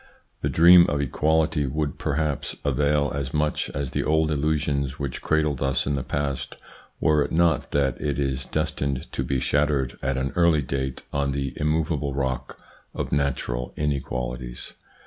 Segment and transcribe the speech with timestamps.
[0.41, 5.61] The dream of equality would perhaps avail as much as the old illusions which cradled
[5.61, 6.55] us in the past,
[6.99, 11.33] were it not that it is destined to be shattered at an early date on
[11.33, 12.57] the immovable rock
[12.95, 14.73] of natural inequalities.